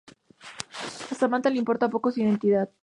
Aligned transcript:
A 1.11 1.13
Samantha 1.13 1.51
le 1.51 1.59
importa 1.59 1.87
poco 1.91 2.09
su 2.09 2.21
identidad. 2.21 2.71